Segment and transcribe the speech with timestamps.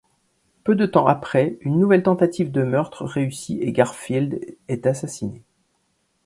[0.63, 5.43] Peu de temps après, une nouvelle tentative de meurtre réussit et Garfield est assassiné.